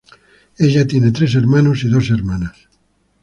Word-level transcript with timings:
Ella 0.57 0.87
tiene 0.87 1.11
tres 1.11 1.35
hermanos 1.35 1.83
y 1.83 1.87
dos 1.87 2.09
hermanas. 2.09 2.67